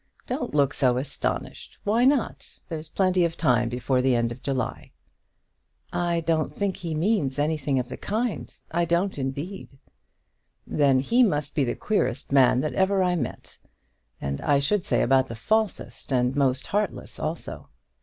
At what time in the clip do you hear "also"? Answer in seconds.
17.19-17.69